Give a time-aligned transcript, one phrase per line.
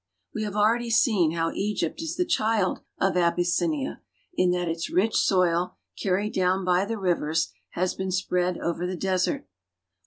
[0.33, 3.99] We have already seen how Egypt is the child of Abys aiiiia
[4.33, 8.95] in that its rich soil, carried down by the rivers, has been spread over the
[8.97, 9.47] desert.